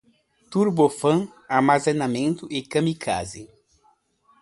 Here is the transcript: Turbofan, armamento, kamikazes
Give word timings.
Turbofan, 0.55 1.19
armamento, 1.59 2.43
kamikazes 2.73 3.47